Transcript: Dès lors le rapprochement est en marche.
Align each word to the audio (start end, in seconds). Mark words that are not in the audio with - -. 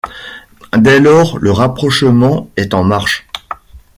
Dès 0.75 0.99
lors 0.99 1.37
le 1.37 1.51
rapprochement 1.51 2.49
est 2.57 2.73
en 2.73 2.83
marche. 2.83 3.27